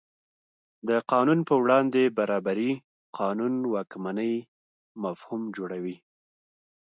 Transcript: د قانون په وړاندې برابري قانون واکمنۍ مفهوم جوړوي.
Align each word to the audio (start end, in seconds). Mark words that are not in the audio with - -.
د 0.87 0.89
قانون 1.11 1.39
په 1.49 1.53
وړاندې 1.63 2.13
برابري 2.17 2.71
قانون 3.19 3.53
واکمنۍ 3.73 4.33
مفهوم 5.03 5.41
جوړوي. 5.57 5.97